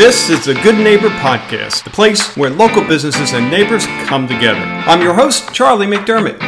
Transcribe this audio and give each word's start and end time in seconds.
This 0.00 0.30
is 0.30 0.46
the 0.46 0.54
Good 0.54 0.78
Neighbor 0.78 1.10
Podcast, 1.10 1.84
the 1.84 1.90
place 1.90 2.34
where 2.34 2.48
local 2.48 2.82
businesses 2.82 3.34
and 3.34 3.50
neighbors 3.50 3.84
come 4.06 4.26
together. 4.26 4.58
I'm 4.58 5.02
your 5.02 5.12
host, 5.12 5.52
Charlie 5.52 5.86
McDermott. 5.86 6.40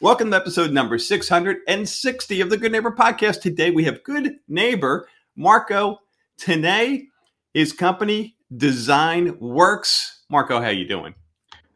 Welcome 0.00 0.30
to 0.30 0.38
episode 0.38 0.72
number 0.72 0.96
660 0.96 2.40
of 2.40 2.48
the 2.48 2.56
Good 2.56 2.72
Neighbor 2.72 2.92
Podcast. 2.92 3.42
Today 3.42 3.70
we 3.70 3.84
have 3.84 4.02
good 4.04 4.36
neighbor 4.48 5.06
Marco 5.36 5.98
Tenay, 6.40 7.08
his 7.52 7.74
company 7.74 8.34
Design 8.56 9.38
Works. 9.38 10.22
Marco, 10.30 10.62
how 10.62 10.70
you 10.70 10.88
doing? 10.88 11.14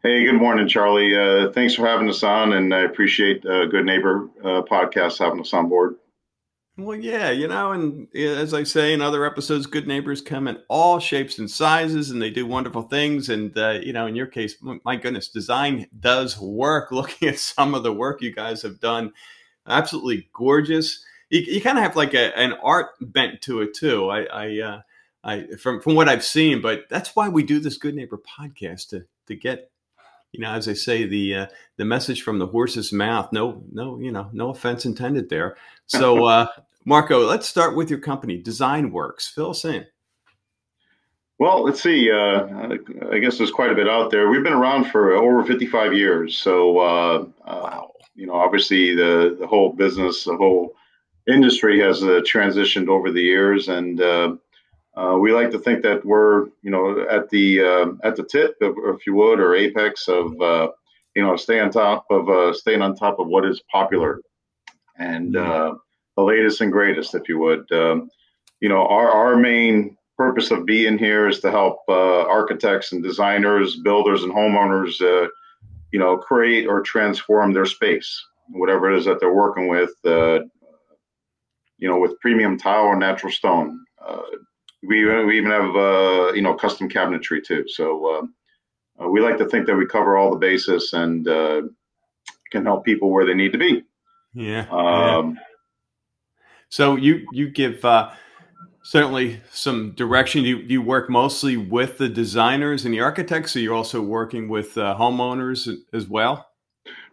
Hey, 0.02 0.24
good 0.24 0.40
morning, 0.40 0.66
Charlie. 0.66 1.14
Uh, 1.14 1.52
thanks 1.52 1.74
for 1.74 1.86
having 1.86 2.08
us 2.08 2.22
on, 2.22 2.54
and 2.54 2.74
I 2.74 2.84
appreciate 2.84 3.44
uh, 3.44 3.66
Good 3.66 3.84
Neighbor 3.84 4.30
uh, 4.42 4.62
podcast 4.62 5.18
having 5.18 5.40
us 5.40 5.52
on 5.52 5.68
board. 5.68 5.96
Well, 6.84 6.98
yeah, 6.98 7.30
you 7.30 7.48
know, 7.48 7.72
and 7.72 8.14
as 8.14 8.52
I 8.52 8.64
say 8.64 8.92
in 8.92 9.00
other 9.00 9.24
episodes, 9.24 9.66
good 9.66 9.86
neighbors 9.86 10.20
come 10.20 10.48
in 10.48 10.58
all 10.68 10.98
shapes 10.98 11.38
and 11.38 11.50
sizes, 11.50 12.10
and 12.10 12.20
they 12.20 12.30
do 12.30 12.46
wonderful 12.46 12.82
things. 12.82 13.28
And 13.28 13.56
uh, 13.56 13.80
you 13.82 13.92
know, 13.92 14.06
in 14.06 14.16
your 14.16 14.26
case, 14.26 14.56
my 14.84 14.96
goodness, 14.96 15.28
design 15.28 15.86
does 15.98 16.38
work. 16.38 16.90
Looking 16.92 17.28
at 17.28 17.38
some 17.38 17.74
of 17.74 17.82
the 17.82 17.92
work 17.92 18.22
you 18.22 18.32
guys 18.32 18.62
have 18.62 18.80
done, 18.80 19.12
absolutely 19.66 20.28
gorgeous. 20.32 21.04
You, 21.30 21.40
you 21.40 21.60
kind 21.60 21.78
of 21.78 21.84
have 21.84 21.96
like 21.96 22.14
a, 22.14 22.36
an 22.38 22.52
art 22.62 22.90
bent 23.00 23.42
to 23.42 23.62
it 23.62 23.74
too. 23.74 24.10
I, 24.10 24.24
I, 24.24 24.60
uh, 24.60 24.80
I, 25.24 25.46
from 25.60 25.80
from 25.80 25.94
what 25.94 26.08
I've 26.08 26.24
seen, 26.24 26.62
but 26.62 26.84
that's 26.90 27.16
why 27.16 27.28
we 27.28 27.42
do 27.42 27.58
this 27.58 27.78
Good 27.78 27.94
Neighbor 27.94 28.18
podcast 28.18 28.90
to 28.90 29.06
to 29.26 29.34
get 29.34 29.71
you 30.32 30.40
know, 30.40 30.50
as 30.50 30.66
I 30.66 30.72
say, 30.72 31.06
the 31.06 31.34
uh, 31.34 31.46
the 31.76 31.84
message 31.84 32.22
from 32.22 32.38
the 32.38 32.46
horse's 32.46 32.92
mouth. 32.92 33.32
No, 33.32 33.62
no, 33.70 33.98
you 33.98 34.10
know, 34.10 34.28
no 34.32 34.50
offense 34.50 34.84
intended 34.84 35.28
there. 35.28 35.56
So, 35.86 36.24
uh, 36.26 36.46
Marco, 36.84 37.26
let's 37.26 37.46
start 37.46 37.76
with 37.76 37.90
your 37.90 38.00
company, 38.00 38.38
Design 38.38 38.90
Works. 38.90 39.28
Fill 39.28 39.50
us 39.50 39.64
in. 39.64 39.86
Well, 41.38 41.64
let's 41.64 41.82
see. 41.82 42.10
Uh, 42.10 42.76
I 43.10 43.18
guess 43.18 43.36
there's 43.36 43.50
quite 43.50 43.72
a 43.72 43.74
bit 43.74 43.88
out 43.88 44.10
there. 44.10 44.28
We've 44.28 44.44
been 44.44 44.52
around 44.52 44.84
for 44.84 45.12
over 45.14 45.44
55 45.44 45.92
years. 45.92 46.38
So, 46.38 46.78
uh, 46.78 47.24
uh, 47.44 47.60
wow. 47.62 47.92
you 48.14 48.26
know, 48.26 48.34
obviously 48.34 48.94
the 48.94 49.36
the 49.38 49.46
whole 49.46 49.72
business, 49.72 50.24
the 50.24 50.36
whole 50.36 50.74
industry 51.28 51.80
has 51.80 52.02
uh, 52.02 52.20
transitioned 52.24 52.88
over 52.88 53.10
the 53.10 53.22
years, 53.22 53.68
and 53.68 54.00
uh, 54.94 55.16
we 55.18 55.32
like 55.32 55.50
to 55.50 55.58
think 55.58 55.82
that 55.82 56.04
we're, 56.04 56.46
you 56.62 56.70
know, 56.70 57.06
at 57.08 57.30
the 57.30 57.62
uh, 57.62 57.86
at 58.04 58.14
the 58.16 58.24
tip, 58.24 58.56
if, 58.60 58.74
if, 58.76 59.06
you 59.06 59.14
would, 59.14 59.40
or 59.40 59.54
apex 59.54 60.06
of, 60.06 60.38
uh, 60.40 60.68
you 61.16 61.22
know, 61.22 61.34
stay 61.36 61.60
on 61.60 61.70
top 61.70 62.04
of 62.10 62.28
uh, 62.28 62.52
staying 62.52 62.82
on 62.82 62.94
top 62.94 63.18
of 63.18 63.26
what 63.26 63.46
is 63.46 63.62
popular, 63.70 64.20
and 64.98 65.34
uh, 65.36 65.74
the 66.16 66.22
latest 66.22 66.60
and 66.60 66.70
greatest, 66.70 67.14
if 67.14 67.26
you 67.26 67.38
would. 67.38 67.70
Um, 67.72 68.10
you 68.60 68.68
know, 68.68 68.86
our 68.86 69.10
our 69.10 69.36
main 69.36 69.96
purpose 70.18 70.50
of 70.50 70.66
being 70.66 70.98
here 70.98 71.26
is 71.26 71.40
to 71.40 71.50
help 71.50 71.78
uh, 71.88 72.26
architects 72.26 72.92
and 72.92 73.02
designers, 73.02 73.76
builders, 73.76 74.22
and 74.24 74.32
homeowners, 74.32 75.00
you 75.90 75.98
know, 75.98 76.18
create 76.18 76.66
or 76.66 76.82
transform 76.82 77.54
their 77.54 77.66
space, 77.66 78.22
whatever 78.50 78.92
it 78.92 78.98
is 78.98 79.06
that 79.06 79.20
they're 79.20 79.32
working 79.32 79.68
with. 79.68 79.90
you 81.78 81.88
know, 81.88 81.98
with 81.98 82.20
premium 82.20 82.56
tile 82.56 82.84
or 82.84 82.94
natural 82.94 83.32
stone 83.32 83.84
we, 84.82 85.04
we 85.24 85.38
even 85.38 85.50
have 85.50 85.76
uh, 85.76 86.32
you 86.34 86.42
know 86.42 86.54
custom 86.54 86.88
cabinetry 86.88 87.44
too. 87.44 87.64
So 87.68 88.14
um, 88.14 88.34
uh, 89.00 89.08
we 89.08 89.20
like 89.20 89.38
to 89.38 89.48
think 89.48 89.66
that 89.66 89.76
we 89.76 89.86
cover 89.86 90.16
all 90.16 90.30
the 90.30 90.36
bases 90.36 90.92
and 90.92 91.26
uh, 91.26 91.62
can 92.50 92.64
help 92.64 92.84
people 92.84 93.10
where 93.10 93.24
they 93.24 93.34
need 93.34 93.52
to 93.52 93.58
be. 93.58 93.84
Yeah. 94.34 94.66
Um, 94.70 95.34
yeah. 95.34 95.42
So 96.68 96.96
you 96.96 97.26
you 97.32 97.48
give 97.50 97.84
uh, 97.84 98.10
certainly 98.82 99.40
some 99.50 99.92
direction. 99.92 100.42
You 100.44 100.58
you 100.58 100.82
work 100.82 101.10
mostly 101.10 101.56
with 101.56 101.98
the 101.98 102.08
designers 102.08 102.84
and 102.84 102.94
the 102.94 103.00
architects, 103.00 103.52
so 103.52 103.58
you're 103.58 103.74
also 103.74 104.00
working 104.00 104.48
with 104.48 104.76
uh, 104.78 104.96
homeowners 104.98 105.68
as 105.92 106.08
well. 106.08 106.48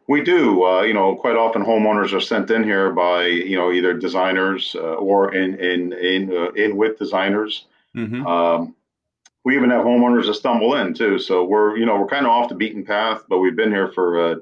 We 0.10 0.24
do. 0.24 0.66
Uh, 0.66 0.82
you 0.82 0.96
know, 0.96 1.16
quite 1.16 1.36
often 1.36 1.64
homeowners 1.64 2.14
are 2.14 2.20
sent 2.20 2.50
in 2.50 2.64
here 2.64 2.92
by 2.92 3.28
you 3.28 3.56
know 3.56 3.72
either 3.72 3.94
designers 3.94 4.76
uh, 4.76 4.96
or 4.96 5.36
in 5.36 5.54
in 5.60 5.94
in 5.94 6.36
uh, 6.36 6.50
in 6.54 6.78
with 6.78 6.98
designers. 6.98 7.68
Mm-hmm. 7.96 8.26
Um, 8.26 8.76
we 9.46 9.56
even 9.56 9.70
have 9.70 9.86
homeowners 9.86 10.26
that 10.26 10.34
stumble 10.34 10.74
in 10.74 10.96
too. 10.96 11.20
So 11.20 11.44
we're 11.44 11.78
you 11.78 11.86
know 11.86 12.00
we're 12.00 12.08
kind 12.08 12.26
of 12.26 12.32
off 12.32 12.50
the 12.50 12.56
beaten 12.56 12.84
path, 12.84 13.22
but 13.30 13.38
we've 13.38 13.56
been 13.56 13.70
here 13.70 13.90
for 13.90 14.20
uh, 14.20 14.36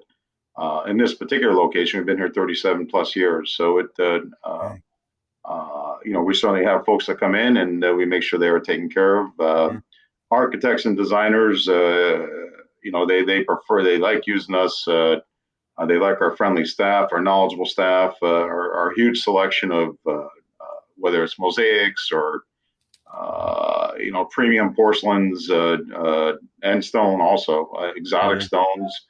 uh, 0.56 0.84
in 0.84 0.96
this 0.96 1.14
particular 1.14 1.54
location. 1.54 2.00
We've 2.00 2.08
been 2.08 2.18
here 2.18 2.32
37 2.34 2.88
plus 2.88 3.14
years. 3.14 3.54
So 3.54 3.80
it 3.80 3.88
uh, 4.00 4.76
you 6.06 6.14
know 6.14 6.22
we 6.22 6.34
certainly 6.34 6.64
have 6.64 6.86
folks 6.86 7.08
that 7.08 7.20
come 7.20 7.36
in 7.36 7.58
and 7.58 7.82
we 7.98 8.06
make 8.06 8.24
sure 8.24 8.40
they 8.40 8.48
are 8.48 8.62
taken 8.62 8.90
care 8.90 9.18
of. 9.18 9.36
Mm-hmm. 9.36 9.78
Architects 10.32 10.86
and 10.86 10.96
designers, 10.96 11.68
you 11.68 12.92
know, 12.94 13.06
they 13.06 13.26
they 13.26 13.44
prefer 13.44 13.84
they 13.84 13.98
like 13.98 14.28
using 14.28 14.56
us 14.56 14.88
uh, 15.78 15.86
they 15.86 15.98
like 15.98 16.22
our 16.22 16.36
friendly 16.36 16.66
staff, 16.66 17.10
our 17.12 17.22
knowledgeable 17.22 17.66
staff, 17.66 18.16
uh, 18.22 18.28
our, 18.28 18.74
our, 18.74 18.94
huge 18.96 19.22
selection 19.22 19.72
of 19.72 19.98
uh, 20.08 20.12
uh 20.12 20.80
whether 20.96 21.24
it's 21.24 21.38
mosaics 21.38 22.10
or 22.12 22.42
uh, 23.14 23.92
you 24.00 24.12
know 24.12 24.26
premium 24.26 24.74
porcelains 24.76 25.50
uh, 25.50 26.34
and 26.64 26.84
stone, 26.84 27.22
also 27.22 27.72
exotic 27.96 28.42
stones. 28.42 29.06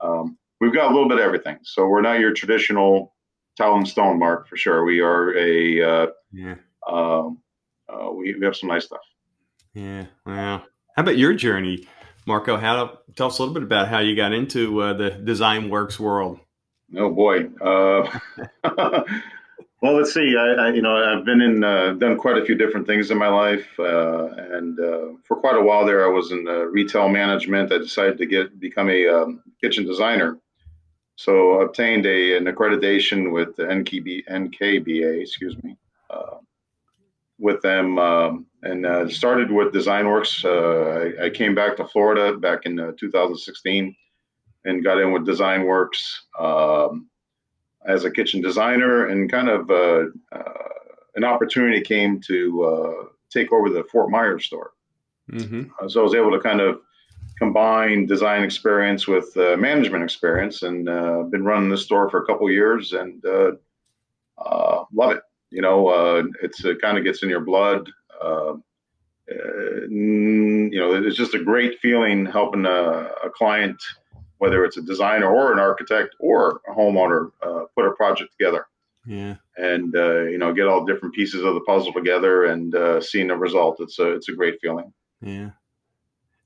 Um, 0.00 0.36
we've 0.60 0.74
got 0.74 0.90
a 0.90 0.94
little 0.94 1.08
bit 1.08 1.18
of 1.18 1.24
everything. 1.24 1.58
So 1.62 1.86
we're 1.86 2.02
not 2.02 2.20
your 2.20 2.32
traditional 2.32 3.14
tile 3.56 3.76
and 3.76 3.88
stone 3.88 4.18
mark 4.18 4.48
for 4.48 4.56
sure. 4.56 4.84
We 4.84 5.00
are 5.00 5.36
a 5.36 6.08
yeah. 6.32 6.54
Um, 6.86 7.38
we, 8.14 8.34
we 8.34 8.44
have 8.44 8.56
some 8.56 8.68
nice 8.68 8.86
stuff. 8.86 9.00
Yeah. 9.74 10.06
Wow. 10.26 10.64
How 10.96 11.02
about 11.02 11.16
your 11.16 11.32
journey? 11.32 11.86
Marco, 12.30 12.56
how 12.56 13.00
tell 13.16 13.26
us 13.26 13.40
a 13.40 13.42
little 13.42 13.54
bit 13.54 13.64
about 13.64 13.88
how 13.88 13.98
you 13.98 14.14
got 14.14 14.32
into 14.32 14.80
uh, 14.80 14.92
the 14.92 15.10
design 15.10 15.68
works 15.68 15.98
world. 15.98 16.38
Oh 16.96 17.10
boy. 17.10 17.46
Uh, 17.60 18.20
well, 19.82 19.96
let's 19.96 20.14
see. 20.14 20.36
I, 20.38 20.66
I, 20.66 20.68
you 20.70 20.80
know, 20.80 20.94
I've 20.94 21.24
been 21.24 21.40
in, 21.40 21.64
uh, 21.64 21.94
done 21.94 22.16
quite 22.16 22.38
a 22.38 22.44
few 22.44 22.54
different 22.54 22.86
things 22.86 23.10
in 23.10 23.18
my 23.18 23.26
life, 23.26 23.66
uh, 23.80 24.26
and 24.56 24.78
uh, 24.78 25.06
for 25.26 25.38
quite 25.40 25.56
a 25.56 25.60
while 25.60 25.84
there, 25.84 26.04
I 26.04 26.08
was 26.08 26.30
in 26.30 26.46
uh, 26.46 26.66
retail 26.66 27.08
management. 27.08 27.72
I 27.72 27.78
decided 27.78 28.18
to 28.18 28.26
get 28.26 28.60
become 28.60 28.88
a 28.88 29.08
um, 29.08 29.42
kitchen 29.60 29.84
designer, 29.84 30.38
so 31.16 31.62
obtained 31.62 32.06
a, 32.06 32.36
an 32.36 32.44
accreditation 32.44 33.32
with 33.32 33.56
the 33.56 33.64
NKB, 33.64 34.28
NKBA, 34.30 35.20
excuse 35.20 35.60
me, 35.64 35.76
with 37.40 37.60
them. 37.62 37.98
Um, 37.98 38.46
and 38.62 38.86
uh, 38.86 39.08
started 39.08 39.50
with 39.50 39.72
DesignWorks. 39.72 40.44
Uh, 40.44 41.22
I, 41.22 41.26
I, 41.26 41.30
came 41.30 41.54
back 41.54 41.76
to 41.78 41.86
Florida 41.86 42.36
back 42.36 42.66
in 42.66 42.78
uh, 42.78 42.92
2016 42.98 43.96
and 44.64 44.84
got 44.84 45.00
in 45.00 45.12
with 45.12 45.26
DesignWorks 45.26 46.02
um, 46.38 47.08
as 47.86 48.04
a 48.04 48.10
kitchen 48.10 48.42
designer, 48.42 49.06
and 49.06 49.30
kind 49.30 49.48
of 49.48 49.70
uh, 49.70 50.04
uh, 50.32 50.68
an 51.14 51.24
opportunity 51.24 51.80
came 51.80 52.20
to 52.26 52.62
uh, 52.64 53.04
take 53.30 53.50
over 53.52 53.70
the 53.70 53.84
Fort 53.84 54.10
Myers 54.10 54.44
store. 54.44 54.72
Mm-hmm. 55.32 55.88
so 55.88 56.00
I 56.00 56.02
was 56.02 56.14
able 56.14 56.32
to 56.32 56.40
kind 56.40 56.60
of 56.60 56.80
combine 57.38 58.04
design 58.04 58.42
experience 58.42 59.06
with 59.06 59.34
management 59.36 60.04
experience, 60.04 60.62
and 60.62 60.84
been 61.30 61.44
running 61.44 61.70
the 61.70 61.78
store 61.78 62.10
for 62.10 62.22
a 62.22 62.26
couple 62.26 62.50
years, 62.50 62.92
and 62.92 63.22
love 64.92 65.12
it. 65.12 65.22
You 65.50 65.62
know, 65.62 66.28
it's 66.42 66.64
it 66.64 66.80
kind 66.80 66.98
of 66.98 67.04
gets 67.04 67.22
in 67.22 67.28
your 67.28 67.40
blood. 67.40 67.90
Uh, 68.20 68.54
you 69.28 70.78
know, 70.78 70.94
it's 70.94 71.16
just 71.16 71.34
a 71.34 71.42
great 71.42 71.78
feeling 71.80 72.26
helping 72.26 72.66
a, 72.66 73.08
a, 73.24 73.30
client, 73.30 73.80
whether 74.38 74.64
it's 74.64 74.76
a 74.76 74.82
designer 74.82 75.32
or 75.32 75.52
an 75.52 75.58
architect 75.58 76.16
or 76.18 76.60
a 76.68 76.72
homeowner, 76.72 77.30
uh, 77.42 77.64
put 77.76 77.86
a 77.86 77.92
project 77.92 78.32
together. 78.36 78.66
Yeah. 79.06 79.36
And 79.56 79.94
uh, 79.96 80.22
you 80.22 80.38
know, 80.38 80.52
get 80.52 80.66
all 80.66 80.84
different 80.84 81.14
pieces 81.14 81.44
of 81.44 81.54
the 81.54 81.60
puzzle 81.60 81.92
together 81.92 82.44
and 82.44 82.74
uh, 82.74 83.00
seeing 83.00 83.28
the 83.28 83.36
result. 83.36 83.76
It's 83.80 83.98
a 83.98 84.12
it's 84.12 84.28
a 84.28 84.32
great 84.32 84.58
feeling. 84.60 84.92
Yeah. 85.20 85.50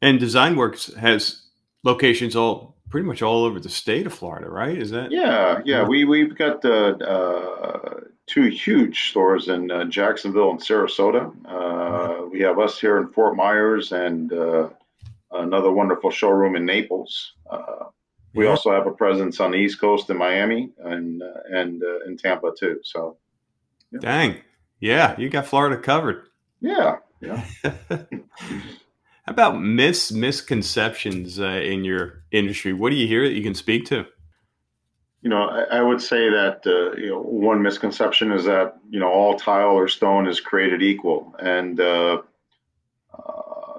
And 0.03 0.21
DesignWorks 0.21 0.97
has 0.97 1.43
locations 1.83 2.37
all 2.37 2.77
pretty 2.91 3.07
much 3.07 3.23
all 3.23 3.45
over 3.45 3.59
the 3.59 3.69
state 3.69 4.07
of 4.07 4.13
Florida, 4.13 4.49
right? 4.49 4.77
Is 4.77 4.91
that? 4.91 5.11
Yeah, 5.11 5.61
yeah. 5.65 5.85
We 5.85 6.05
we've 6.05 6.37
got 6.37 6.63
the 6.63 6.97
uh, 6.97 8.01
two 8.27 8.49
huge 8.49 9.11
stores 9.11 9.49
in 9.49 9.71
uh, 9.71 9.85
Jacksonville 9.85 10.51
and 10.51 10.61
Sarasota. 10.61 11.33
Uh, 11.45 12.27
we 12.27 12.41
have 12.41 12.59
us 12.59 12.81
here 12.81 12.99
in 12.99 13.09
Fort 13.09 13.37
Myers 13.37 13.93
and 13.93 14.33
uh, 14.33 14.71
another 15.31 15.71
wonderful 15.71 16.11
showroom 16.11 16.57
in 16.57 16.65
Naples. 16.65 17.35
Uh, 17.49 17.87
we 18.35 18.45
yeah. 18.45 18.51
also 18.51 18.73
have 18.73 18.87
a 18.87 18.93
presence 18.93 19.41
on 19.41 19.53
the 19.53 19.59
East 19.59 19.81
Coast 19.81 20.11
in 20.11 20.17
Miami 20.17 20.71
and 20.79 21.23
uh, 21.23 21.27
and 21.51 21.83
uh, 21.83 22.05
in 22.07 22.17
Tampa 22.17 22.51
too. 22.59 22.81
So, 22.83 23.17
yeah. 23.93 24.01
dang, 24.01 24.37
yeah, 24.81 25.15
you 25.19 25.29
got 25.29 25.47
Florida 25.47 25.77
covered. 25.77 26.27
Yeah, 26.61 26.97
yeah. 27.21 27.45
How 27.91 29.33
about 29.33 29.61
mis 29.61 30.11
misconceptions 30.11 31.39
in 31.39 31.85
your 31.85 32.25
industry? 32.33 32.73
What 32.73 32.91
do 32.91 32.97
you 32.97 33.07
hear 33.07 33.27
that 33.29 33.35
you 33.35 33.43
can 33.43 33.55
speak 33.55 33.87
to? 33.87 34.07
You 35.25 35.31
know, 35.31 35.49
I, 35.49 35.79
I 35.79 35.83
would 35.83 36.03
say 36.03 36.29
that 36.29 36.61
uh, 36.67 36.95
you 37.01 37.09
know 37.09 37.21
one 37.21 37.63
misconception 37.63 38.31
is 38.31 38.45
that 38.45 38.77
you 38.91 39.01
know 39.01 39.09
all 39.09 39.39
tile 39.39 39.71
or 39.71 39.89
stone 39.89 40.29
is 40.29 40.39
created 40.39 40.83
equal, 40.83 41.35
and 41.41 41.81
uh, 41.81 42.21
uh, 43.19 43.73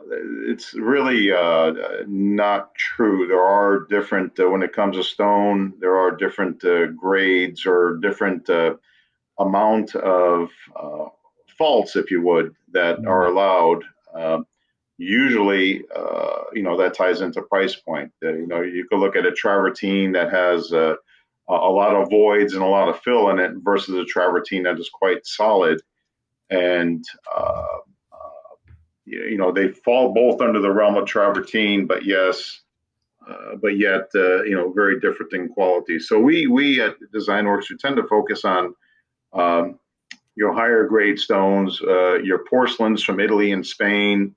it's 0.47 0.73
really 0.73 1.31
uh, 1.31 1.71
not 2.07 2.73
true. 2.73 3.27
There 3.27 3.43
are 3.43 3.85
different 3.91 4.39
uh, 4.39 4.49
when 4.49 4.63
it 4.63 4.73
comes 4.73 4.97
to 4.97 5.03
stone. 5.03 5.73
There 5.79 5.95
are 5.95 6.17
different 6.17 6.65
uh, 6.65 6.87
grades 6.87 7.67
or 7.67 7.99
different 8.01 8.49
amount 9.37 9.95
of 9.95 10.49
faults, 11.59 11.95
if 11.95 12.09
you 12.09 12.23
would, 12.23 12.55
that 12.71 12.97
mm-hmm. 12.97 13.07
are 13.07 13.27
allowed. 13.27 13.83
Um, 14.15 14.47
usually, 14.97 15.83
you 16.53 16.63
know, 16.63 16.75
that 16.77 16.95
ties 16.95 17.21
into 17.21 17.43
price 17.43 17.75
point. 17.75 18.11
you 18.23 18.47
know, 18.47 18.61
you 18.61 18.87
could 18.87 18.99
look 18.99 19.15
at 19.15 19.27
a 19.27 19.31
travertine 19.31 20.13
that 20.13 20.31
has 20.31 20.73
a 21.47 21.53
lot 21.53 21.95
of 21.95 22.09
voids 22.09 22.53
and 22.53 22.63
a 22.63 22.67
lot 22.67 22.89
of 22.89 22.99
fill 23.01 23.29
in 23.29 23.39
it 23.39 23.51
versus 23.57 23.95
a 23.95 24.05
travertine 24.05 24.63
that 24.63 24.79
is 24.79 24.89
quite 24.89 25.25
solid. 25.25 25.81
And, 26.49 27.03
uh, 27.35 27.77
uh, 28.11 28.73
you 29.05 29.37
know, 29.37 29.51
they 29.51 29.69
fall 29.69 30.13
both 30.13 30.41
under 30.41 30.59
the 30.59 30.71
realm 30.71 30.95
of 30.95 31.05
travertine, 31.05 31.87
but 31.87 32.05
yes, 32.05 32.61
uh, 33.27 33.55
but 33.61 33.77
yet, 33.77 34.09
uh, 34.15 34.43
you 34.43 34.55
know, 34.55 34.71
very 34.71 34.99
different 34.99 35.33
in 35.33 35.49
quality. 35.49 35.99
So 35.99 36.19
we, 36.19 36.47
we 36.47 36.81
at 36.81 36.95
Design 37.11 37.45
Works, 37.45 37.69
we 37.69 37.77
tend 37.77 37.95
to 37.97 38.07
focus 38.07 38.43
on 38.45 38.75
um, 39.33 39.79
your 40.35 40.53
higher 40.53 40.85
grade 40.85 41.19
stones, 41.19 41.79
uh, 41.81 42.15
your 42.15 42.43
porcelains 42.45 43.03
from 43.03 43.19
Italy 43.19 43.51
and 43.51 43.65
Spain, 43.65 44.35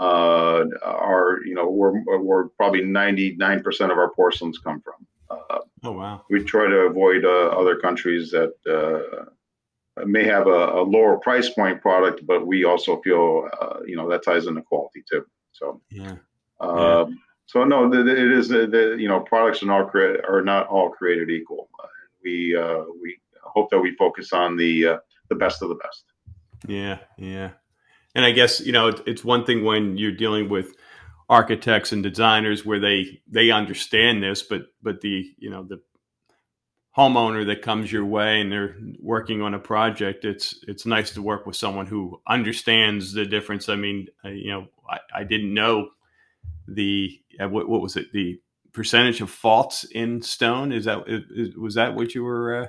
uh, 0.00 0.64
are 0.82 1.40
you 1.44 1.54
know 1.54 1.68
we're, 1.68 2.02
we're 2.18 2.48
probably 2.48 2.80
99% 2.80 3.62
of 3.90 3.98
our 3.98 4.10
porcelains 4.10 4.58
come 4.58 4.80
from 4.80 5.06
uh, 5.30 5.58
oh 5.84 5.92
wow! 5.92 6.22
We 6.30 6.44
try 6.44 6.66
to 6.66 6.78
avoid 6.80 7.24
uh, 7.24 7.48
other 7.48 7.76
countries 7.76 8.30
that 8.30 8.52
uh, 8.68 10.04
may 10.04 10.24
have 10.24 10.46
a, 10.46 10.80
a, 10.80 10.82
lower 10.82 11.18
price 11.18 11.48
point 11.48 11.80
product, 11.80 12.26
but 12.26 12.46
we 12.46 12.64
also 12.64 13.00
feel 13.02 13.48
you 13.86 13.96
know 13.96 14.08
that 14.10 14.24
ties 14.24 14.46
into 14.46 14.62
quality 14.62 15.02
too. 15.10 15.24
So 15.52 15.80
yeah. 15.90 16.16
Um, 16.60 16.78
yeah. 16.78 17.04
So 17.46 17.64
no, 17.64 17.92
it 17.92 18.06
is 18.06 18.48
the, 18.48 18.96
you 18.98 19.08
know 19.08 19.20
products 19.20 19.62
are 19.62 19.66
not 19.66 19.90
created 19.90 20.24
are 20.24 20.42
not 20.42 20.68
all 20.68 20.90
created 20.90 21.30
equal. 21.30 21.68
we 22.22 22.56
we 23.02 23.18
hope 23.42 23.70
that 23.70 23.80
we 23.80 23.94
focus 23.96 24.32
on 24.32 24.56
the 24.56 25.00
the 25.28 25.34
best 25.34 25.62
of 25.62 25.68
the 25.68 25.74
best. 25.74 26.04
Yeah, 26.66 26.98
yeah. 27.16 27.50
And 28.14 28.24
I 28.24 28.32
guess 28.32 28.60
you 28.60 28.72
know 28.72 28.88
it's 29.06 29.24
one 29.24 29.44
thing 29.44 29.64
when 29.64 29.96
you're 29.96 30.12
dealing 30.12 30.48
with 30.48 30.74
architects 31.30 31.92
and 31.92 32.02
designers 32.02 32.66
where 32.66 32.80
they 32.80 33.22
they 33.28 33.50
understand 33.50 34.22
this, 34.22 34.42
but 34.42 34.62
but 34.82 35.00
the 35.00 35.30
you 35.38 35.48
know 35.48 35.62
the 35.62 35.80
homeowner 36.96 37.46
that 37.46 37.62
comes 37.62 37.90
your 37.90 38.04
way 38.04 38.40
and 38.40 38.50
they're 38.50 38.76
working 38.98 39.40
on 39.40 39.54
a 39.54 39.58
project, 39.58 40.24
it's 40.24 40.62
it's 40.66 40.84
nice 40.84 41.12
to 41.12 41.22
work 41.22 41.46
with 41.46 41.54
someone 41.54 41.86
who 41.86 42.20
understands 42.26 43.12
the 43.12 43.24
difference. 43.24 43.68
I 43.68 43.76
mean, 43.76 44.08
I, 44.24 44.30
you 44.30 44.50
know, 44.50 44.66
I, 44.88 44.98
I 45.20 45.24
didn't 45.24 45.54
know 45.54 45.90
the 46.66 47.18
uh, 47.40 47.48
what, 47.48 47.68
what 47.68 47.80
was 47.80 47.96
it 47.96 48.12
the 48.12 48.40
percentage 48.72 49.20
of 49.20 49.30
faults 49.30 49.84
in 49.84 50.22
stone 50.22 50.72
is 50.72 50.84
that 50.84 51.04
is, 51.06 51.56
was 51.56 51.76
that 51.76 51.94
what 51.94 52.14
you 52.14 52.24
were 52.24 52.64
uh, 52.64 52.66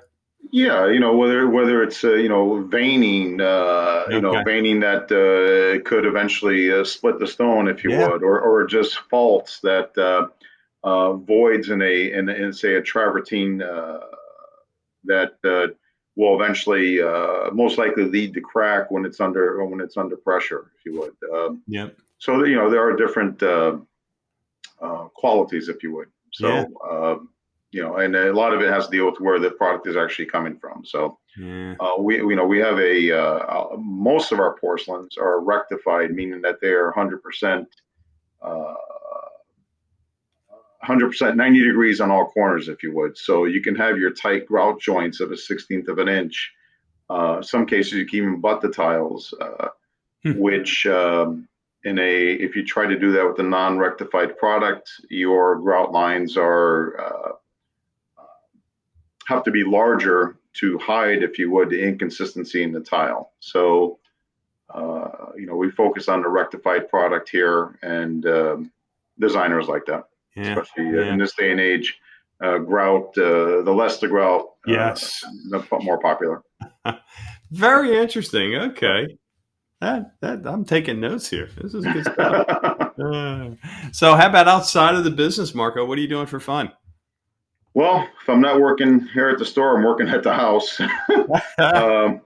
yeah, 0.49 0.87
you 0.87 0.99
know 0.99 1.15
whether 1.15 1.47
whether 1.49 1.83
it's 1.83 2.03
uh, 2.03 2.13
you 2.13 2.27
know 2.27 2.63
veining, 2.63 3.39
uh, 3.39 4.05
you 4.09 4.21
know 4.21 4.43
veining 4.43 4.79
that 4.79 5.03
uh, 5.11 5.81
could 5.87 6.05
eventually 6.05 6.71
uh, 6.71 6.83
split 6.83 7.19
the 7.19 7.27
stone, 7.27 7.67
if 7.67 7.83
you 7.83 7.91
yeah. 7.91 8.07
would, 8.07 8.23
or 8.23 8.39
or 8.41 8.65
just 8.65 8.97
faults 9.09 9.59
that 9.59 9.95
uh, 9.97 10.27
uh, 10.83 11.13
voids 11.13 11.69
in 11.69 11.81
a 11.81 12.11
in, 12.11 12.27
in 12.27 12.51
say 12.51 12.75
a 12.75 12.81
travertine 12.81 13.59
that 15.03 15.75
will 16.15 16.35
eventually 16.35 16.99
most 17.53 17.77
likely 17.77 18.05
lead 18.05 18.33
to 18.33 18.41
crack 18.41 18.89
when 18.89 19.05
it's 19.05 19.19
under 19.19 19.63
when 19.65 19.79
it's 19.79 19.97
under 19.97 20.17
pressure, 20.17 20.71
if 20.77 20.85
you 20.85 20.99
would. 20.99 21.15
Um, 21.31 21.61
yeah. 21.67 21.89
So 22.17 22.43
you 22.45 22.55
know 22.55 22.69
there 22.69 22.81
are 22.81 22.95
different 22.95 23.39
qualities, 25.13 25.69
if 25.69 25.83
you 25.83 25.93
would. 25.93 26.07
So. 26.33 26.47
Yeah. 26.47 26.65
Um, 26.89 27.29
you 27.71 27.81
know, 27.81 27.97
and 27.97 28.15
a 28.15 28.33
lot 28.33 28.53
of 28.53 28.61
it 28.61 28.69
has 28.69 28.85
to 28.85 28.91
deal 28.91 29.05
with 29.05 29.19
where 29.19 29.39
the 29.39 29.51
product 29.51 29.87
is 29.87 29.95
actually 29.95 30.25
coming 30.25 30.57
from. 30.57 30.83
So, 30.85 31.17
yeah. 31.37 31.75
uh, 31.79 31.93
we, 31.99 32.17
you 32.17 32.35
know, 32.35 32.45
we 32.45 32.59
have 32.59 32.77
a, 32.79 33.11
uh, 33.11 33.37
uh 33.37 33.77
most 33.77 34.31
of 34.31 34.39
our 34.39 34.57
porcelains 34.57 35.17
are 35.17 35.39
rectified, 35.39 36.11
meaning 36.11 36.41
that 36.41 36.59
they 36.61 36.69
are 36.69 36.93
100%, 36.93 37.65
uh, 38.41 38.73
100% 40.85 41.35
90 41.35 41.63
degrees 41.63 42.01
on 42.01 42.11
all 42.11 42.25
corners, 42.25 42.67
if 42.67 42.83
you 42.83 42.93
would. 42.93 43.17
So 43.17 43.45
you 43.45 43.61
can 43.61 43.75
have 43.75 43.97
your 43.97 44.11
tight 44.11 44.47
grout 44.47 44.81
joints 44.81 45.21
of 45.21 45.31
a 45.31 45.35
16th 45.35 45.87
of 45.87 45.99
an 45.99 46.09
inch. 46.09 46.51
Uh, 47.09 47.41
some 47.41 47.65
cases 47.65 47.93
you 47.93 48.05
can 48.05 48.17
even 48.17 48.41
butt 48.41 48.61
the 48.61 48.69
tiles, 48.69 49.33
uh, 49.39 49.67
hmm. 50.23 50.37
which, 50.37 50.85
um, 50.87 51.47
in 51.83 51.97
a 51.99 52.33
if 52.33 52.55
you 52.55 52.63
try 52.63 52.85
to 52.85 52.99
do 52.99 53.11
that 53.11 53.27
with 53.27 53.39
a 53.39 53.43
non-rectified 53.43 54.37
product, 54.37 54.89
your 55.09 55.59
grout 55.59 55.91
lines 55.91 56.37
are 56.37 56.99
uh, 56.99 57.31
have 59.27 59.43
to 59.43 59.51
be 59.51 59.63
larger 59.63 60.37
to 60.53 60.77
hide, 60.79 61.23
if 61.23 61.39
you 61.39 61.49
would, 61.51 61.69
the 61.69 61.81
inconsistency 61.81 62.63
in 62.63 62.71
the 62.71 62.81
tile. 62.81 63.31
So, 63.39 63.99
uh, 64.73 65.31
you 65.35 65.45
know, 65.45 65.55
we 65.55 65.71
focus 65.71 66.07
on 66.07 66.21
the 66.21 66.29
rectified 66.29 66.89
product 66.89 67.29
here, 67.29 67.77
and 67.81 68.25
um, 68.25 68.71
designers 69.19 69.67
like 69.67 69.85
that, 69.85 70.05
yeah, 70.35 70.49
especially 70.49 70.87
uh, 70.87 71.03
yeah. 71.03 71.13
in 71.13 71.19
this 71.19 71.35
day 71.35 71.51
and 71.51 71.59
age. 71.59 71.97
Uh, 72.41 72.57
grout, 72.57 73.15
uh, 73.19 73.61
the 73.61 73.71
less 73.71 73.99
the 73.99 74.07
grout, 74.07 74.53
uh, 74.67 74.71
yes, 74.71 75.23
the 75.51 75.63
more 75.83 75.99
popular. 75.99 76.41
Very 77.51 77.95
interesting. 77.95 78.55
Okay, 78.55 79.15
that 79.79 80.13
that 80.21 80.47
I'm 80.47 80.65
taking 80.65 80.99
notes 80.99 81.29
here. 81.29 81.49
This 81.61 81.75
is 81.75 81.85
good 81.85 82.05
stuff. 82.05 82.77
Uh, 83.01 83.55
so, 83.91 84.13
how 84.15 84.27
about 84.27 84.47
outside 84.47 84.93
of 84.93 85.03
the 85.03 85.09
business, 85.09 85.55
Marco? 85.55 85.83
What 85.85 85.97
are 85.97 86.01
you 86.01 86.07
doing 86.07 86.27
for 86.27 86.39
fun? 86.39 86.71
Well, 87.73 88.07
if 88.21 88.29
I'm 88.29 88.41
not 88.41 88.59
working 88.59 89.07
here 89.13 89.29
at 89.29 89.39
the 89.39 89.45
store, 89.45 89.77
I'm 89.77 89.83
working 89.83 90.09
at 90.09 90.23
the 90.23 90.33
house. 90.33 90.79
um, 91.57 92.21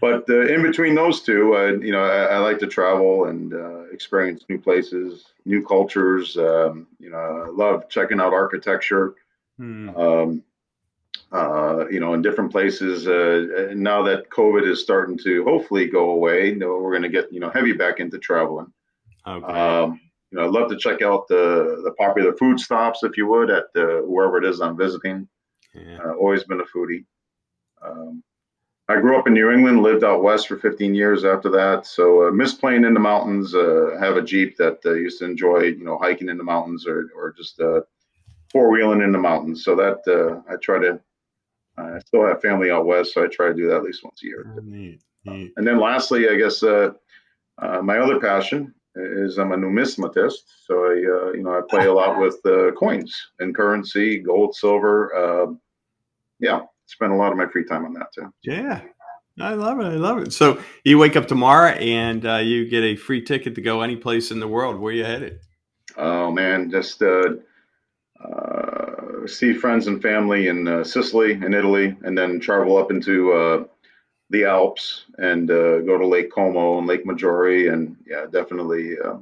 but 0.00 0.28
uh, 0.28 0.46
in 0.46 0.62
between 0.62 0.96
those 0.96 1.22
two, 1.22 1.54
uh, 1.54 1.72
you 1.80 1.92
know, 1.92 2.02
I, 2.02 2.24
I, 2.24 2.38
like 2.38 2.58
to 2.58 2.66
travel 2.66 3.26
and 3.26 3.54
uh, 3.54 3.82
experience 3.92 4.44
new 4.48 4.58
places, 4.58 5.26
new 5.44 5.64
cultures. 5.64 6.36
Um, 6.36 6.88
you 6.98 7.10
know, 7.10 7.16
I 7.16 7.48
love 7.50 7.88
checking 7.88 8.20
out 8.20 8.32
architecture. 8.32 9.14
Hmm. 9.58 9.90
Um, 9.90 10.42
uh, 11.30 11.86
you 11.88 12.00
know, 12.00 12.14
in 12.14 12.20
different 12.20 12.50
places. 12.50 13.06
Uh, 13.06 13.72
now 13.74 14.02
that 14.02 14.28
COVID 14.28 14.68
is 14.68 14.82
starting 14.82 15.16
to 15.18 15.44
hopefully 15.44 15.86
go 15.86 16.10
away, 16.10 16.48
you 16.48 16.56
know, 16.56 16.76
we're 16.78 16.90
going 16.90 17.02
to 17.02 17.08
get 17.08 17.32
you 17.32 17.40
know 17.40 17.50
heavy 17.50 17.72
back 17.72 18.00
into 18.00 18.18
traveling. 18.18 18.72
Okay. 19.26 19.46
Um, 19.46 20.00
you 20.32 20.38
know, 20.38 20.46
I'd 20.46 20.50
love 20.50 20.70
to 20.70 20.76
check 20.76 21.02
out 21.02 21.28
the 21.28 21.82
the 21.84 21.92
popular 21.92 22.32
food 22.32 22.58
stops, 22.58 23.02
if 23.02 23.16
you 23.16 23.26
would, 23.26 23.50
at 23.50 23.64
the, 23.74 24.02
wherever 24.04 24.38
it 24.38 24.44
is 24.44 24.60
I'm 24.60 24.76
visiting. 24.76 25.28
Yeah. 25.74 25.98
Uh, 26.02 26.12
always 26.12 26.44
been 26.44 26.60
a 26.60 26.64
foodie. 26.64 27.04
Um, 27.82 28.22
I 28.88 29.00
grew 29.00 29.18
up 29.18 29.26
in 29.26 29.34
New 29.34 29.50
England, 29.50 29.82
lived 29.82 30.04
out 30.04 30.22
west 30.22 30.48
for 30.48 30.58
15 30.58 30.94
years 30.94 31.24
after 31.24 31.50
that. 31.50 31.86
So 31.86 32.28
uh, 32.28 32.30
miss 32.30 32.54
playing 32.54 32.84
in 32.84 32.94
the 32.94 33.00
mountains. 33.00 33.54
Uh, 33.54 33.96
have 34.00 34.16
a 34.16 34.22
Jeep 34.22 34.56
that 34.56 34.78
uh, 34.86 34.94
used 34.94 35.18
to 35.18 35.26
enjoy, 35.26 35.60
you 35.60 35.84
know, 35.84 35.98
hiking 35.98 36.28
in 36.28 36.38
the 36.38 36.44
mountains 36.44 36.86
or 36.86 37.10
or 37.14 37.32
just 37.32 37.60
uh, 37.60 37.82
four 38.50 38.70
wheeling 38.70 39.02
in 39.02 39.12
the 39.12 39.18
mountains. 39.18 39.64
So 39.64 39.76
that 39.76 40.00
uh, 40.08 40.40
I 40.50 40.56
try 40.56 40.78
to. 40.78 40.98
I 41.78 41.98
still 42.00 42.26
have 42.26 42.42
family 42.42 42.70
out 42.70 42.84
west, 42.84 43.14
so 43.14 43.24
I 43.24 43.28
try 43.28 43.48
to 43.48 43.54
do 43.54 43.66
that 43.68 43.76
at 43.76 43.82
least 43.82 44.04
once 44.04 44.22
a 44.22 44.26
year. 44.26 44.46
Oh, 44.46 44.60
neat, 44.62 45.00
neat. 45.24 45.54
and 45.56 45.66
then 45.66 45.80
lastly, 45.80 46.28
I 46.28 46.36
guess 46.36 46.62
uh, 46.62 46.90
my 47.82 47.96
other 47.96 48.20
passion 48.20 48.74
is 48.94 49.38
I'm 49.38 49.52
a 49.52 49.56
numismatist, 49.56 50.42
so 50.66 50.84
I 50.84 50.90
uh, 50.90 51.32
you 51.32 51.42
know 51.42 51.56
I 51.56 51.60
play 51.68 51.86
a 51.86 51.92
lot 51.92 52.18
with 52.20 52.38
uh, 52.44 52.72
coins 52.72 53.14
and 53.38 53.54
currency, 53.54 54.18
gold, 54.18 54.54
silver. 54.54 55.14
Uh, 55.14 55.54
yeah, 56.40 56.60
spend 56.86 57.12
a 57.12 57.16
lot 57.16 57.32
of 57.32 57.38
my 57.38 57.46
free 57.46 57.64
time 57.64 57.84
on 57.84 57.94
that 57.94 58.12
too. 58.14 58.32
Yeah, 58.42 58.82
I 59.40 59.54
love 59.54 59.80
it. 59.80 59.84
I 59.84 59.96
love 59.96 60.18
it. 60.18 60.32
So 60.32 60.60
you 60.84 60.98
wake 60.98 61.16
up 61.16 61.26
tomorrow 61.26 61.70
and 61.70 62.26
uh, 62.26 62.36
you 62.36 62.68
get 62.68 62.82
a 62.82 62.96
free 62.96 63.22
ticket 63.22 63.54
to 63.54 63.62
go 63.62 63.80
any 63.80 63.96
place 63.96 64.30
in 64.30 64.40
the 64.40 64.48
world. 64.48 64.78
Where 64.78 64.92
you 64.92 65.04
headed? 65.04 65.40
Oh 65.96 66.30
man, 66.30 66.70
just 66.70 67.02
uh, 67.02 67.34
uh, 68.22 69.26
see 69.26 69.52
friends 69.52 69.86
and 69.86 70.02
family 70.02 70.48
in 70.48 70.84
Sicily 70.84 71.32
and 71.32 71.54
Italy, 71.54 71.96
and 72.02 72.16
then 72.16 72.40
travel 72.40 72.76
up 72.76 72.90
into 72.90 73.68
the 74.32 74.44
Alps 74.44 75.04
and 75.18 75.50
uh, 75.50 75.80
go 75.80 75.98
to 75.98 76.06
Lake 76.06 76.32
Como 76.32 76.78
and 76.78 76.86
Lake 76.86 77.04
Maggiore. 77.04 77.72
And 77.72 77.96
yeah, 78.06 78.26
definitely, 78.30 78.96
uh, 78.98 79.18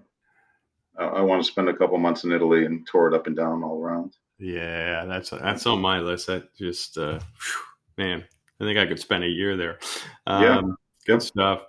I 0.97 1.21
want 1.21 1.43
to 1.43 1.51
spend 1.51 1.69
a 1.69 1.77
couple 1.77 1.99
months 1.99 2.25
in 2.25 2.33
Italy 2.33 2.65
and 2.65 2.87
tour 2.87 3.09
it 3.09 3.15
up 3.15 3.27
and 3.27 3.37
down 3.37 3.63
all 3.63 3.83
around. 3.83 4.17
Yeah, 4.39 5.05
that's 5.05 5.31
that's 5.31 5.67
on 5.67 5.83
my 5.83 5.99
list. 5.99 6.29
That 6.29 6.55
just 6.55 6.97
uh, 6.97 7.19
whew, 7.19 7.63
man, 7.99 8.25
I 8.61 8.65
think 8.65 8.79
I 8.79 8.87
could 8.87 9.01
spend 9.01 9.25
a 9.25 9.29
year 9.29 9.57
there. 9.57 9.79
Um, 10.27 10.43
yeah, 10.43 10.61
good 11.07 11.23
stuff. 11.23 11.63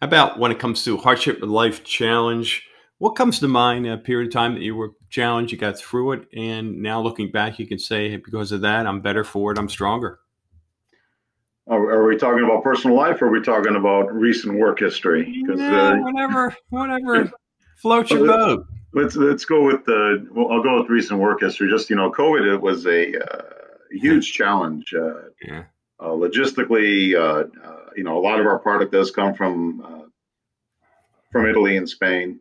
How 0.00 0.08
about 0.08 0.38
when 0.38 0.50
it 0.50 0.58
comes 0.58 0.84
to 0.84 0.96
hardship 0.96 1.38
life 1.40 1.84
challenge? 1.84 2.66
What 2.98 3.12
comes 3.12 3.38
to 3.38 3.48
mind 3.48 3.86
a 3.86 3.96
period 3.96 4.28
of 4.28 4.32
time 4.34 4.54
that 4.54 4.62
you 4.62 4.74
were 4.74 4.92
challenged, 5.08 5.52
you 5.52 5.58
got 5.58 5.78
through 5.78 6.12
it, 6.12 6.28
and 6.36 6.82
now 6.82 7.00
looking 7.00 7.30
back, 7.30 7.58
you 7.58 7.66
can 7.66 7.78
say 7.78 8.14
because 8.16 8.52
of 8.52 8.60
that, 8.60 8.86
I'm 8.86 9.00
better 9.00 9.24
for 9.24 9.52
it, 9.52 9.58
I'm 9.58 9.70
stronger. 9.70 10.18
Are, 11.70 11.90
are 11.90 12.06
we 12.06 12.16
talking 12.16 12.44
about 12.44 12.64
personal 12.64 12.96
life, 12.96 13.22
or 13.22 13.26
are 13.26 13.30
we 13.30 13.40
talking 13.40 13.76
about 13.76 14.12
recent 14.12 14.58
work 14.58 14.80
history? 14.80 15.44
Yeah, 15.48 15.54
uh, 15.54 15.96
whatever, 15.98 16.56
whatever 16.70 17.30
floats 17.76 18.10
your 18.10 18.26
boat. 18.26 18.66
Let's 18.92 19.14
let's 19.14 19.44
go 19.44 19.64
with 19.64 19.84
the. 19.84 20.26
Well, 20.32 20.50
I'll 20.50 20.62
go 20.62 20.80
with 20.80 20.90
recent 20.90 21.20
work 21.20 21.40
history. 21.40 21.70
Just 21.70 21.88
you 21.88 21.94
know, 21.94 22.10
COVID 22.10 22.52
it 22.52 22.60
was 22.60 22.86
a 22.86 23.16
uh, 23.16 23.42
huge 23.92 24.32
challenge. 24.32 24.92
Uh, 24.92 25.14
yeah. 25.42 25.62
Uh, 26.00 26.08
logistically, 26.08 27.14
uh, 27.14 27.44
uh, 27.64 27.76
you 27.94 28.02
know, 28.02 28.18
a 28.18 28.22
lot 28.22 28.40
of 28.40 28.46
our 28.46 28.58
product 28.58 28.90
does 28.90 29.10
come 29.12 29.34
from 29.34 30.10
from 31.30 31.46
Italy 31.46 31.76
and 31.76 31.88
Spain. 31.88 32.40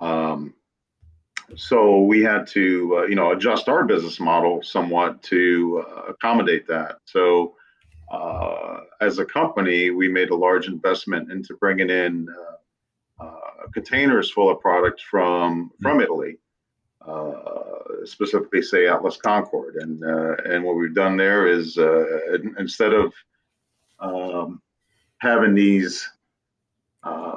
Um, 0.00 0.54
so 1.56 2.00
we 2.00 2.22
had 2.22 2.46
to, 2.48 2.98
uh, 2.98 3.02
you 3.06 3.14
know, 3.14 3.32
adjust 3.32 3.68
our 3.68 3.84
business 3.84 4.18
model 4.18 4.62
somewhat 4.62 5.22
to 5.24 5.84
uh, 5.86 6.02
accommodate 6.08 6.66
that. 6.68 6.96
So 7.04 7.56
uh, 8.10 8.80
as 9.00 9.18
a 9.18 9.24
company, 9.24 9.90
we 9.90 10.08
made 10.08 10.30
a 10.30 10.36
large 10.36 10.66
investment 10.66 11.30
into 11.30 11.56
bringing 11.56 11.90
in 11.90 12.28
uh, 12.28 13.24
uh, 13.24 13.68
containers 13.72 14.30
full 14.30 14.50
of 14.50 14.60
product 14.60 15.02
from 15.02 15.70
from 15.80 16.00
Italy, 16.00 16.38
uh, 17.06 17.32
specifically 18.04 18.62
say 18.62 18.86
Atlas 18.86 19.16
Concorde, 19.16 19.76
and 19.76 20.02
and 20.02 20.64
what 20.64 20.76
we've 20.76 20.94
done 20.94 21.16
there 21.16 21.46
is 21.46 21.78
instead 22.58 22.92
of 22.92 23.12
um, 24.00 24.60
having 25.18 25.54
these 25.54 26.08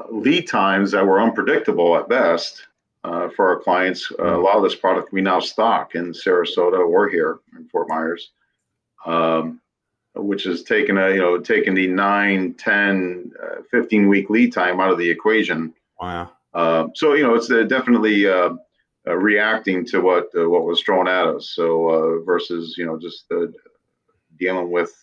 lead 0.09 0.47
times 0.47 0.91
that 0.91 1.05
were 1.05 1.21
unpredictable 1.21 1.97
at 1.97 2.07
best 2.07 2.67
uh, 3.07 3.29
for 3.35 3.49
our 3.49 3.59
clients. 3.59 4.11
Uh, 4.19 4.37
a 4.37 4.41
lot 4.41 4.57
of 4.57 4.63
this 4.63 4.75
product 4.75 5.13
we 5.13 5.21
now 5.21 5.39
stock 5.39 5.95
in 5.95 6.11
Sarasota 6.11 6.79
or 6.79 7.07
here 7.09 7.39
in 7.57 7.67
Fort 7.69 7.87
Myers, 7.87 8.31
um, 9.05 9.61
which 10.17 10.43
has 10.43 10.63
taken 10.63 10.97
a 10.97 11.09
you 11.09 11.19
know 11.19 11.39
taken 11.39 11.73
the 11.73 11.87
9, 11.87 12.53
10, 12.53 13.31
uh, 13.41 13.61
15 13.71 14.07
week 14.07 14.29
lead 14.29 14.53
time 14.53 14.79
out 14.79 14.91
of 14.91 14.97
the 14.97 15.09
equation. 15.09 15.73
Wow. 15.99 16.31
Uh, 16.53 16.87
so 16.95 17.13
you 17.13 17.23
know 17.23 17.35
it's 17.35 17.51
uh, 17.51 17.63
definitely 17.63 18.27
uh, 18.27 18.49
reacting 19.05 19.85
to 19.85 20.01
what 20.01 20.29
what 20.33 20.65
was 20.65 20.81
thrown 20.81 21.07
at 21.07 21.27
us. 21.27 21.51
So 21.53 22.21
versus 22.25 22.75
you 22.77 22.85
know 22.85 22.97
just 22.99 23.31
dealing 24.37 24.71
with 24.71 24.93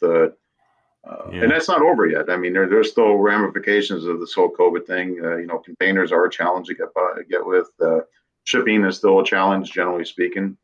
uh, 1.06 1.30
yeah. 1.32 1.42
And 1.42 1.50
that's 1.50 1.68
not 1.68 1.82
over 1.82 2.06
yet. 2.06 2.30
I 2.30 2.36
mean, 2.36 2.52
there, 2.52 2.68
there's 2.68 2.90
still 2.90 3.16
ramifications 3.16 4.04
of 4.06 4.20
this 4.20 4.32
whole 4.32 4.50
COVID 4.50 4.86
thing. 4.86 5.20
Uh, 5.22 5.36
you 5.36 5.46
know, 5.46 5.58
containers 5.58 6.12
are 6.12 6.24
a 6.24 6.30
challenge 6.30 6.68
to 6.68 6.74
get 6.74 6.94
by, 6.94 7.08
get 7.28 7.44
with. 7.44 7.68
Uh, 7.80 8.00
shipping 8.44 8.84
is 8.84 8.96
still 8.96 9.20
a 9.20 9.24
challenge, 9.24 9.72
generally 9.72 10.04
speaking, 10.04 10.56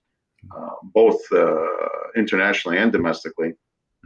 uh, 0.56 0.70
both 0.82 1.20
uh, 1.32 1.66
internationally 2.16 2.78
and 2.78 2.92
domestically. 2.92 3.54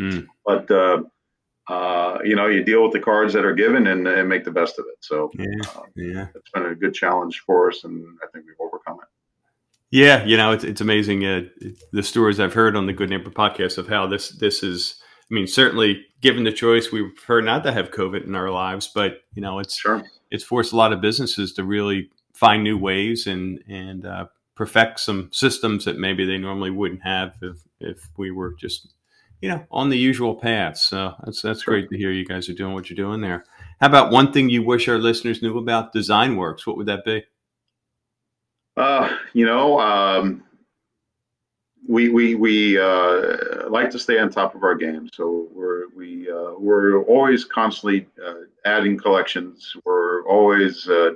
Mm. 0.00 0.26
But 0.44 0.70
uh, 0.70 2.18
you 2.24 2.36
know, 2.36 2.46
you 2.46 2.62
deal 2.62 2.82
with 2.82 2.92
the 2.92 3.00
cards 3.00 3.32
that 3.32 3.44
are 3.44 3.54
given 3.54 3.86
and, 3.86 4.06
and 4.06 4.28
make 4.28 4.44
the 4.44 4.50
best 4.50 4.78
of 4.78 4.84
it. 4.88 4.98
So 5.00 5.30
yeah, 5.38 5.80
yeah, 5.96 6.26
it's 6.34 6.50
been 6.52 6.66
a 6.66 6.74
good 6.74 6.94
challenge 6.94 7.42
for 7.46 7.70
us, 7.70 7.84
and 7.84 8.04
I 8.22 8.26
think 8.32 8.46
we've 8.46 8.54
overcome 8.60 8.98
it. 9.02 9.08
Yeah, 9.90 10.24
you 10.24 10.36
know, 10.36 10.52
it's 10.52 10.64
it's 10.64 10.80
amazing 10.80 11.20
the 11.92 12.02
stories 12.02 12.40
I've 12.40 12.54
heard 12.54 12.76
on 12.76 12.86
the 12.86 12.92
Good 12.92 13.10
Neighbor 13.10 13.30
podcast 13.30 13.78
of 13.78 13.88
how 13.88 14.06
this 14.06 14.30
this 14.30 14.62
is 14.62 15.00
I 15.30 15.34
mean, 15.34 15.46
certainly 15.46 16.04
given 16.20 16.44
the 16.44 16.52
choice, 16.52 16.92
we 16.92 17.08
prefer 17.08 17.40
not 17.40 17.64
to 17.64 17.72
have 17.72 17.90
COVID 17.90 18.26
in 18.26 18.34
our 18.34 18.50
lives, 18.50 18.90
but 18.94 19.22
you 19.34 19.42
know, 19.42 19.58
it's 19.58 19.78
sure. 19.78 20.04
it's 20.30 20.44
forced 20.44 20.72
a 20.72 20.76
lot 20.76 20.92
of 20.92 21.00
businesses 21.00 21.52
to 21.54 21.64
really 21.64 22.10
find 22.34 22.62
new 22.62 22.76
ways 22.76 23.26
and 23.26 23.60
and 23.68 24.04
uh, 24.04 24.26
perfect 24.54 25.00
some 25.00 25.30
systems 25.32 25.84
that 25.86 25.98
maybe 25.98 26.26
they 26.26 26.38
normally 26.38 26.70
wouldn't 26.70 27.02
have 27.02 27.34
if 27.40 27.56
if 27.80 28.08
we 28.18 28.30
were 28.30 28.54
just 28.58 28.92
you 29.44 29.50
know 29.50 29.62
on 29.70 29.90
the 29.90 29.98
usual 29.98 30.34
paths. 30.34 30.82
So 30.84 31.12
that's 31.22 31.42
that's 31.42 31.62
sure. 31.64 31.74
great 31.74 31.90
to 31.90 31.98
hear 31.98 32.10
you 32.10 32.24
guys 32.24 32.48
are 32.48 32.54
doing 32.54 32.72
what 32.72 32.88
you're 32.88 32.96
doing 32.96 33.20
there. 33.20 33.44
How 33.78 33.88
about 33.88 34.10
one 34.10 34.32
thing 34.32 34.48
you 34.48 34.62
wish 34.62 34.88
our 34.88 34.96
listeners 34.96 35.42
knew 35.42 35.58
about 35.58 35.92
Design 35.92 36.36
Works? 36.36 36.66
What 36.66 36.78
would 36.78 36.86
that 36.86 37.04
be? 37.04 37.22
Uh, 38.74 39.14
you 39.34 39.44
know, 39.44 39.78
um, 39.78 40.44
we 41.86 42.08
we 42.08 42.36
we 42.36 42.80
uh, 42.80 43.68
like 43.68 43.90
to 43.90 43.98
stay 43.98 44.18
on 44.18 44.30
top 44.30 44.54
of 44.54 44.62
our 44.62 44.74
game, 44.74 45.10
so 45.12 45.48
we're 45.52 45.88
we 45.94 46.30
uh, 46.30 46.54
we're 46.56 47.02
always 47.02 47.44
constantly 47.44 48.06
uh, 48.26 48.44
adding 48.64 48.96
collections. 48.96 49.76
We're 49.84 50.26
always 50.26 50.88
uh, 50.88 51.10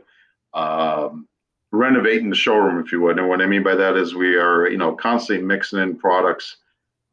um, 0.52 1.26
renovating 1.72 2.28
the 2.28 2.36
showroom, 2.36 2.84
if 2.84 2.92
you 2.92 3.00
would. 3.00 3.18
And 3.18 3.26
what 3.26 3.40
I 3.40 3.46
mean 3.46 3.62
by 3.62 3.74
that 3.76 3.96
is 3.96 4.14
we 4.14 4.36
are 4.36 4.68
you 4.68 4.76
know 4.76 4.94
constantly 4.94 5.42
mixing 5.46 5.78
in 5.78 5.96
products. 5.96 6.58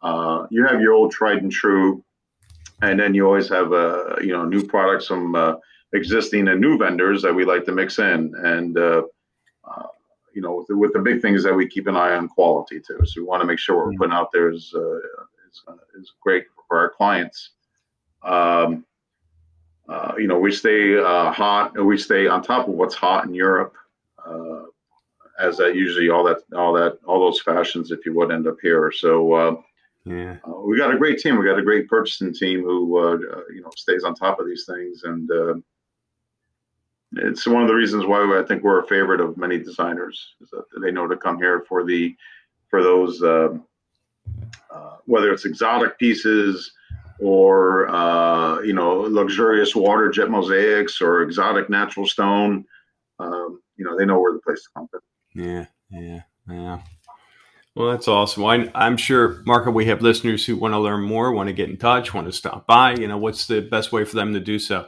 Uh, 0.06 0.48
you 0.52 0.66
have 0.66 0.82
your 0.82 0.94
old 0.94 1.12
tried 1.12 1.42
and 1.42 1.52
true, 1.52 2.04
and 2.82 3.00
then 3.00 3.14
you 3.14 3.26
always 3.26 3.50
have 3.50 3.74
uh, 3.74 4.16
you 4.22 4.34
know 4.34 4.46
new 4.46 4.64
products 4.64 5.08
from 5.08 5.60
existing 5.94 6.48
and 6.48 6.60
new 6.60 6.78
vendors 6.78 7.22
that 7.22 7.34
we 7.34 7.46
like 7.46 7.66
to 7.66 7.72
mix 7.72 8.00
in 8.00 8.34
and 8.44 8.78
you 10.36 10.42
know, 10.42 10.56
with 10.56 10.68
the, 10.68 10.78
with 10.78 10.94
the 10.94 11.00
big 11.00 11.22
thing 11.22 11.34
is 11.34 11.44
that 11.44 11.56
we 11.56 11.68
keep 11.68 11.88
an 11.88 11.96
eye 11.96 12.14
on 12.14 12.28
quality 12.28 12.80
too. 12.80 13.00
So 13.06 13.22
we 13.22 13.26
want 13.26 13.42
to 13.42 13.48
make 13.48 13.58
sure 13.58 13.78
what 13.78 13.86
we're 13.88 13.98
putting 13.98 14.14
out 14.14 14.32
there 14.34 14.52
is 14.52 14.72
uh, 14.76 14.98
is, 14.98 15.64
uh, 15.68 15.74
is 15.98 16.12
great 16.22 16.44
for 16.68 16.78
our 16.78 16.90
clients. 16.90 17.52
Um, 18.22 18.86
uh, 19.88 20.14
you 20.18 20.28
know, 20.28 20.38
we 20.38 20.52
stay 20.52 20.98
uh, 20.98 21.32
hot. 21.32 21.82
We 21.82 21.98
stay 21.98 22.28
on 22.28 22.44
top 22.44 22.68
of 22.68 22.74
what's 22.74 22.96
hot 22.96 23.26
in 23.26 23.34
Europe, 23.34 23.76
uh, 24.28 24.64
as 25.40 25.58
that 25.58 25.76
usually 25.76 26.10
all 26.10 26.26
that 26.26 26.40
all 26.54 26.74
that 26.74 27.00
all 27.06 27.20
those 27.22 27.42
fashions, 27.42 27.92
if 27.92 28.06
you 28.06 28.14
would, 28.16 28.32
end 28.32 28.46
up 28.48 28.58
here. 28.62 28.92
So. 28.92 29.34
Uh, 29.34 29.56
yeah, 30.06 30.38
we 30.64 30.78
got 30.78 30.94
a 30.94 30.98
great 30.98 31.20
team. 31.20 31.38
We 31.38 31.46
got 31.46 31.60
a 31.60 31.64
great 31.64 31.88
purchasing 31.88 32.34
team 32.34 32.62
who, 32.62 33.20
you 33.54 33.62
know, 33.62 33.72
stays 33.76 34.04
on 34.04 34.16
top 34.16 34.40
of 34.40 34.46
these 34.46 34.66
things, 34.66 35.04
and 35.04 35.64
it's 37.18 37.48
one 37.48 37.62
of 37.62 37.68
the 37.68 37.74
reasons 37.74 38.06
why 38.06 38.40
I 38.40 38.44
think 38.44 38.64
we're 38.64 38.84
a 38.84 38.88
favorite 38.88 39.22
of 39.22 39.38
many 39.38 39.58
designers 39.58 40.36
is 40.42 40.50
that 40.50 40.66
they 40.82 40.92
know 40.92 41.08
to 41.08 41.16
come 41.16 41.38
here 41.38 41.64
for 41.68 41.84
the 41.84 42.16
for 42.70 42.84
those 42.84 43.22
uh, 43.22 43.50
uh, 44.72 44.98
whether 45.06 45.32
it's 45.32 45.46
exotic 45.46 45.98
pieces 45.98 46.72
or 47.20 47.88
uh, 47.88 48.60
you 48.62 48.74
know 48.74 49.02
luxurious 49.02 49.76
water 49.76 50.10
jet 50.10 50.30
mosaics 50.30 51.02
or 51.02 51.22
exotic 51.22 51.70
natural 51.70 52.06
stone. 52.06 52.66
Um, 53.20 53.62
you 53.78 53.86
know 53.86 53.98
they 53.98 54.06
know 54.06 54.20
where 54.20 54.34
the 54.34 54.40
place 54.40 54.64
to 54.64 54.70
come 54.76 54.88
to. 54.92 55.00
Yeah, 55.34 55.66
yeah, 55.90 56.22
yeah. 56.50 56.82
Well, 57.76 57.92
that's 57.92 58.08
awesome. 58.08 58.46
I, 58.46 58.70
am 58.74 58.96
sure, 58.96 59.42
Marco, 59.46 59.70
we 59.70 59.86
have 59.88 60.02
listeners 60.02 60.46
who 60.46 60.56
want 60.56 60.74
to 60.74 60.80
learn 60.80 61.02
more, 61.02 61.34
want 61.34 61.48
to 61.48 61.54
get 61.54 61.70
in 61.70 61.76
touch, 61.76 62.14
want 62.14 62.26
to 62.28 62.32
stop 62.32 62.66
by. 62.66 62.96
You 62.96 63.08
know, 63.10 63.18
what's 63.18 63.48
the 63.48 63.60
best 63.62 63.92
way 63.92 64.06
for 64.06 64.16
them 64.16 64.34
to 64.34 64.40
do 64.40 64.60
so? 64.60 64.88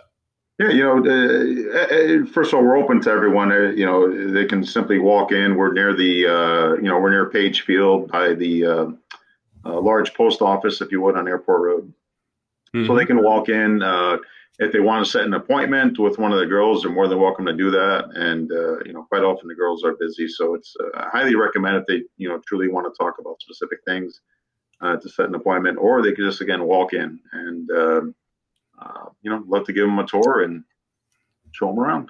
Yeah, 0.58 0.70
you 0.70 0.84
know, 0.84 0.98
uh, 1.00 2.26
first 2.32 2.52
of 2.52 2.58
all, 2.58 2.64
we're 2.64 2.78
open 2.78 3.02
to 3.02 3.12
everyone. 3.12 3.52
Uh, 3.52 3.72
you 3.76 3.86
know, 3.86 4.32
they 4.32 4.46
can 4.46 4.64
simply 4.64 5.00
walk 5.00 5.34
in. 5.34 5.56
We're 5.56 5.74
near 5.74 5.96
the, 5.96 6.28
uh, 6.28 6.76
you 6.76 6.90
know, 6.90 6.98
we're 6.98 7.12
near 7.12 7.30
Page 7.30 7.62
Field 7.62 8.10
by 8.10 8.34
the 8.34 8.66
uh, 8.66 8.86
uh, 9.66 9.82
large 9.82 10.14
post 10.14 10.42
office, 10.42 10.80
if 10.82 10.92
you 10.92 11.02
would, 11.02 11.18
on 11.18 11.28
Airport 11.28 11.62
Road. 11.62 11.94
Mm-hmm. 12.78 12.88
So 12.88 12.96
they 12.96 13.06
can 13.06 13.24
walk 13.24 13.50
in. 13.50 13.82
Uh, 13.82 14.18
if 14.60 14.72
they 14.72 14.80
want 14.80 15.06
to 15.06 15.12
set 15.12 15.24
an 15.24 15.36
appointment 15.36 16.00
with 16.00 16.18
one 16.18 16.32
of 16.32 16.40
the 16.40 16.46
girls, 16.46 16.82
they're 16.82 16.92
more 16.92 17.08
than 17.08 17.20
welcome 17.20 17.46
to 17.46 17.54
do 17.54 17.70
that. 17.70 18.10
And 18.16 18.50
you 18.86 18.94
know, 18.94 19.04
quite 19.04 19.22
often 19.24 19.48
the 19.48 19.56
girls 19.56 19.84
are 19.84 19.96
busy, 20.00 20.28
so 20.28 20.56
it's 20.56 20.76
I 20.96 21.10
highly 21.12 21.36
recommend 21.36 21.78
if 21.78 21.86
they, 21.86 22.02
you 22.18 22.28
know, 22.28 22.42
truly 22.48 22.68
want 22.68 22.92
to 22.92 22.98
talk 22.98 23.16
about 23.20 23.40
specific 23.40 23.80
things 23.86 24.22
to 24.82 25.10
set 25.10 25.28
an 25.28 25.36
appointment, 25.36 25.78
or 25.78 26.02
they 26.02 26.12
could 26.14 26.26
just 26.26 26.42
again 26.42 26.64
walk 26.64 26.94
in 26.94 27.20
and 27.34 27.70
uh, 28.80 29.06
you 29.22 29.32
know, 29.32 29.44
love 29.48 29.66
to 29.66 29.74
give 29.74 29.86
them 29.86 30.00
a 30.00 30.06
tour 30.08 30.42
and 30.44 30.64
show 31.52 31.68
them 31.68 31.80
around. 31.80 32.10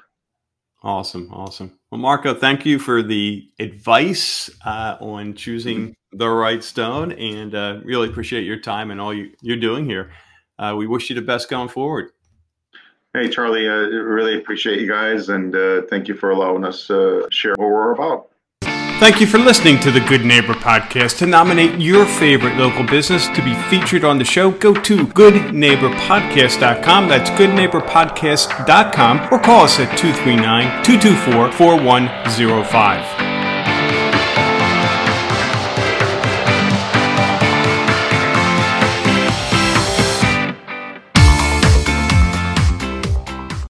Awesome, 0.83 1.31
awesome. 1.33 1.79
Well, 1.91 1.99
Marco, 1.99 2.33
thank 2.33 2.65
you 2.65 2.77
for 2.77 3.01
the 3.01 3.49
advice 3.59 4.49
uh, 4.65 4.97
on 4.99 5.33
choosing 5.33 5.79
mm-hmm. 5.79 6.17
the 6.17 6.29
right 6.29 6.63
stone, 6.63 7.11
and 7.13 7.55
uh, 7.55 7.79
really 7.83 8.07
appreciate 8.07 8.43
your 8.43 8.59
time 8.59 8.91
and 8.91 9.01
all 9.01 9.13
you, 9.13 9.31
you're 9.41 9.57
doing 9.57 9.85
here. 9.85 10.11
Uh, 10.59 10.75
we 10.77 10.87
wish 10.87 11.09
you 11.09 11.15
the 11.15 11.21
best 11.21 11.49
going 11.49 11.69
forward. 11.69 12.11
Hey, 13.13 13.29
Charlie, 13.29 13.67
I 13.67 13.73
uh, 13.73 13.87
really 13.87 14.37
appreciate 14.37 14.79
you 14.79 14.87
guys, 14.87 15.29
and 15.29 15.55
uh, 15.55 15.81
thank 15.89 16.07
you 16.07 16.15
for 16.15 16.31
allowing 16.31 16.65
us 16.65 16.87
to 16.87 17.27
share 17.31 17.53
what 17.57 17.69
we're 17.69 17.93
about. 17.93 18.29
Thank 18.99 19.21
you 19.21 19.27
for 19.27 19.37
listening 19.37 19.79
to 19.81 19.91
the 19.91 19.99
Good 19.99 20.25
Neighbor 20.25 20.55
Podcast. 20.55 21.19
To 21.19 21.27
nominate 21.27 21.79
your 21.79 22.07
favorite 22.07 22.57
local 22.57 22.83
business 22.83 23.27
to 23.27 23.43
be 23.43 23.53
featured 23.69 24.03
on 24.03 24.17
the 24.17 24.25
show, 24.25 24.49
go 24.49 24.73
to 24.73 25.05
goodneighborpodcast.com. 25.05 27.07
That's 27.07 27.29
goodneighborpodcast.com 27.29 29.27
or 29.31 29.39
call 29.39 29.65
us 29.65 29.79
at 29.79 29.95
239 29.99 30.83
224 30.83 31.51
4105. 31.51 33.26